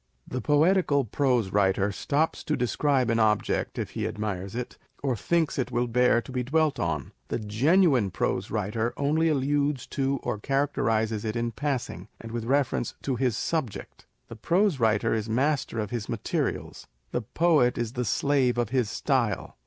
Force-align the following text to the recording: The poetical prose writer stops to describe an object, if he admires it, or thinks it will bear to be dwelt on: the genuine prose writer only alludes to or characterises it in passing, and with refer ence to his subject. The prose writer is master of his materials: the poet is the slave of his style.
The 0.27 0.41
poetical 0.41 1.05
prose 1.05 1.51
writer 1.51 1.91
stops 1.91 2.43
to 2.45 2.57
describe 2.57 3.11
an 3.11 3.19
object, 3.19 3.77
if 3.77 3.91
he 3.91 4.07
admires 4.07 4.55
it, 4.55 4.79
or 5.03 5.15
thinks 5.15 5.59
it 5.59 5.69
will 5.71 5.85
bear 5.85 6.23
to 6.23 6.31
be 6.31 6.41
dwelt 6.41 6.79
on: 6.79 7.11
the 7.27 7.37
genuine 7.37 8.09
prose 8.09 8.49
writer 8.49 8.95
only 8.97 9.29
alludes 9.29 9.85
to 9.93 10.19
or 10.23 10.39
characterises 10.39 11.23
it 11.23 11.35
in 11.35 11.51
passing, 11.51 12.07
and 12.19 12.31
with 12.31 12.45
refer 12.45 12.77
ence 12.77 12.95
to 13.03 13.15
his 13.15 13.37
subject. 13.37 14.07
The 14.27 14.35
prose 14.35 14.79
writer 14.79 15.13
is 15.13 15.29
master 15.29 15.77
of 15.77 15.91
his 15.91 16.09
materials: 16.09 16.87
the 17.11 17.21
poet 17.21 17.77
is 17.77 17.93
the 17.93 18.03
slave 18.03 18.57
of 18.57 18.69
his 18.69 18.89
style. 18.89 19.55